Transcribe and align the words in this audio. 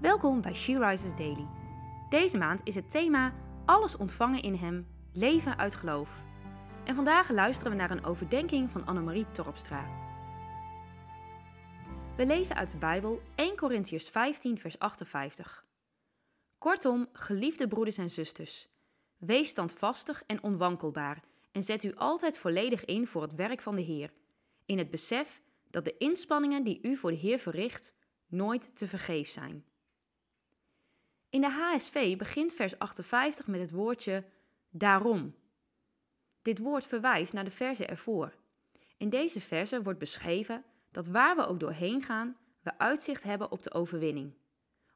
Welkom 0.00 0.40
bij 0.40 0.54
She 0.54 0.78
Rises 0.78 1.14
Daily. 1.14 1.46
Deze 2.08 2.38
maand 2.38 2.60
is 2.64 2.74
het 2.74 2.90
thema 2.90 3.34
Alles 3.64 3.96
ontvangen 3.96 4.42
in 4.42 4.54
Hem, 4.54 4.86
leven 5.12 5.58
uit 5.58 5.74
geloof. 5.74 6.22
En 6.84 6.94
vandaag 6.94 7.30
luisteren 7.30 7.72
we 7.72 7.78
naar 7.78 7.90
een 7.90 8.04
overdenking 8.04 8.70
van 8.70 8.86
Annemarie 8.86 9.30
Torpstra. 9.32 9.86
We 12.16 12.26
lezen 12.26 12.56
uit 12.56 12.70
de 12.70 12.76
Bijbel 12.76 13.22
1 13.34 13.56
Corinthians 13.56 14.10
15 14.10 14.58
vers 14.58 14.78
58. 14.78 15.64
Kortom, 16.58 17.08
geliefde 17.12 17.68
broeders 17.68 17.98
en 17.98 18.10
zusters, 18.10 18.68
wees 19.16 19.48
standvastig 19.48 20.22
en 20.26 20.42
onwankelbaar 20.42 21.22
en 21.52 21.62
zet 21.62 21.82
u 21.82 21.94
altijd 21.94 22.38
volledig 22.38 22.84
in 22.84 23.06
voor 23.06 23.22
het 23.22 23.34
werk 23.34 23.60
van 23.60 23.74
de 23.74 23.82
Heer, 23.82 24.12
in 24.66 24.78
het 24.78 24.90
besef 24.90 25.40
dat 25.70 25.84
de 25.84 25.96
inspanningen 25.96 26.64
die 26.64 26.78
u 26.82 26.96
voor 26.96 27.10
de 27.10 27.16
Heer 27.16 27.38
verricht 27.38 27.94
nooit 28.26 28.76
te 28.76 28.88
vergeef 28.88 29.28
zijn. 29.28 29.67
In 31.30 31.40
de 31.40 31.50
HSV 31.50 32.16
begint 32.16 32.54
vers 32.54 32.78
58 32.78 33.46
met 33.46 33.60
het 33.60 33.70
woordje 33.70 34.24
daarom. 34.70 35.34
Dit 36.42 36.58
woord 36.58 36.86
verwijst 36.86 37.32
naar 37.32 37.44
de 37.44 37.50
verse 37.50 37.86
ervoor. 37.86 38.34
In 38.96 39.08
deze 39.08 39.40
verse 39.40 39.82
wordt 39.82 39.98
beschreven 39.98 40.64
dat 40.90 41.06
waar 41.06 41.36
we 41.36 41.46
ook 41.46 41.60
doorheen 41.60 42.02
gaan, 42.02 42.36
we 42.62 42.78
uitzicht 42.78 43.22
hebben 43.22 43.50
op 43.50 43.62
de 43.62 43.72
overwinning. 43.72 44.34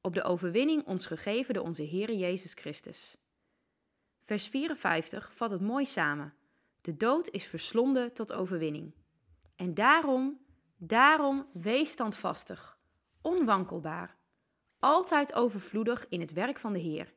Op 0.00 0.14
de 0.14 0.22
overwinning 0.22 0.86
ons 0.86 1.06
gegeven 1.06 1.54
door 1.54 1.64
onze 1.64 1.82
Heer 1.82 2.12
Jezus 2.12 2.54
Christus. 2.54 3.16
Vers 4.20 4.48
54 4.48 5.32
vat 5.32 5.50
het 5.50 5.60
mooi 5.60 5.86
samen. 5.86 6.34
De 6.80 6.96
dood 6.96 7.28
is 7.28 7.44
verslonden 7.44 8.12
tot 8.12 8.32
overwinning. 8.32 8.94
En 9.56 9.74
daarom, 9.74 10.40
daarom 10.76 11.46
wees 11.52 11.90
standvastig, 11.90 12.78
onwankelbaar, 13.22 14.17
altijd 14.78 15.34
overvloedig 15.34 16.06
in 16.08 16.20
het 16.20 16.32
werk 16.32 16.58
van 16.58 16.72
de 16.72 16.78
Heer. 16.78 17.12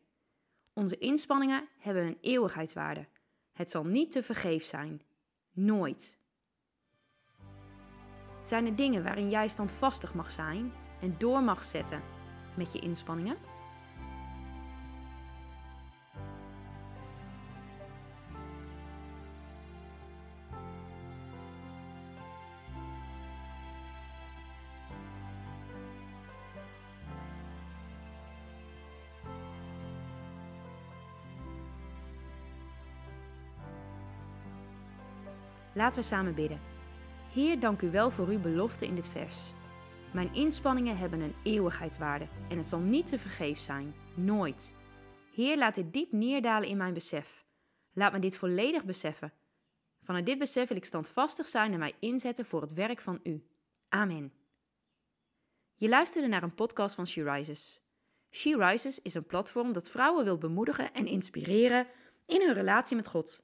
Onze 0.74 0.98
inspanningen 0.98 1.68
hebben 1.78 2.04
een 2.06 2.18
eeuwigheidswaarde. 2.22 3.08
Het 3.54 3.72
zal 3.72 3.84
niet 3.84 4.12
te 4.12 4.24
vergeef 4.24 4.64
zijn. 4.64 5.02
Nooit. 5.52 6.18
Zijn 8.44 8.66
er 8.66 8.76
dingen 8.76 9.04
waarin 9.04 9.30
jij 9.30 9.48
standvastig 9.48 10.14
mag 10.14 10.32
zijn 10.32 10.74
en 11.02 11.16
door 11.18 11.44
mag 11.44 11.64
zetten 11.64 12.02
met 12.58 12.74
je 12.74 12.80
inspanningen? 12.80 13.51
Laten 35.74 36.00
we 36.00 36.06
samen 36.06 36.36
bidden. 36.36 36.60
Heer, 37.34 37.60
dank 37.60 37.82
u 37.82 37.92
wel 37.92 38.10
voor 38.12 38.28
uw 38.28 38.40
belofte 38.40 38.86
in 38.86 38.96
dit 38.96 39.08
vers. 39.08 39.38
Mijn 40.14 40.34
inspanningen 40.34 40.98
hebben 40.98 41.20
een 41.20 41.36
eeuwigheidswaarde 41.44 42.28
en 42.50 42.58
het 42.58 42.66
zal 42.66 42.80
niet 42.80 43.08
te 43.08 43.20
vergeef 43.20 43.60
zijn, 43.60 43.96
nooit. 44.14 44.76
Heer, 45.34 45.58
laat 45.58 45.76
dit 45.76 45.94
diep 45.94 46.12
neerdalen 46.12 46.70
in 46.70 46.78
mijn 46.78 46.94
besef. 46.94 47.46
Laat 47.94 48.12
me 48.12 48.20
dit 48.20 48.38
volledig 48.38 48.84
beseffen. 48.84 49.34
Vanuit 50.02 50.26
dit 50.26 50.38
besef 50.38 50.68
wil 50.68 50.78
ik 50.78 50.86
standvastig 50.86 51.48
zijn 51.48 51.74
en 51.74 51.80
mij 51.80 51.96
inzetten 52.00 52.46
voor 52.46 52.62
het 52.62 52.74
werk 52.74 53.02
van 53.02 53.20
u. 53.24 53.48
Amen. 53.90 54.34
Je 55.76 55.90
luisterde 55.90 56.28
naar 56.28 56.44
een 56.44 56.56
podcast 56.56 56.96
van 56.96 57.08
She 57.08 57.24
Rises. 57.24 57.82
She 58.30 58.56
Rises 58.58 59.02
is 59.02 59.14
een 59.14 59.26
platform 59.26 59.74
dat 59.74 59.90
vrouwen 59.90 60.24
wil 60.24 60.38
bemoedigen 60.38 60.94
en 60.94 61.08
inspireren 61.08 61.88
in 62.26 62.42
hun 62.42 62.54
relatie 62.54 62.96
met 62.96 63.08
God. 63.08 63.44